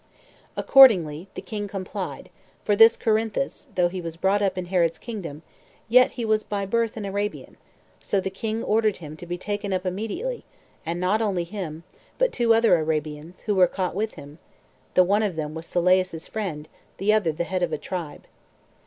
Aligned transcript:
Accordingly, 0.57 1.27
the 1.35 1.43
king 1.43 1.67
complied; 1.67 2.31
for 2.63 2.75
this 2.75 2.97
Corinthus, 2.97 3.67
though 3.75 3.87
he 3.87 4.01
was 4.01 4.17
brought 4.17 4.41
up 4.41 4.57
in 4.57 4.65
Herod's 4.65 4.97
kingdom, 4.97 5.43
yet 5.87 6.17
was 6.25 6.41
he 6.41 6.47
by 6.49 6.65
birth 6.65 6.97
an 6.97 7.05
Arabian; 7.05 7.55
so 7.99 8.19
the 8.19 8.31
king 8.31 8.63
ordered 8.63 8.97
him 8.97 9.15
to 9.17 9.27
be 9.27 9.37
taken 9.37 9.71
up 9.71 9.85
immediately, 9.85 10.43
and 10.87 10.99
not 10.99 11.21
only 11.21 11.43
him, 11.43 11.83
but 12.17 12.33
two 12.33 12.51
other 12.51 12.75
Arabians, 12.79 13.41
who 13.41 13.53
were 13.53 13.67
caught 13.67 13.93
with 13.93 14.15
him; 14.15 14.39
the 14.95 15.03
one 15.03 15.21
of 15.21 15.35
them 15.35 15.53
was 15.53 15.67
Sylleus's 15.67 16.27
friend, 16.27 16.67
the 16.97 17.13
other 17.13 17.31
the 17.31 17.43
head 17.43 17.61
of 17.61 17.71
a 17.71 17.77
tribe. 17.77 18.25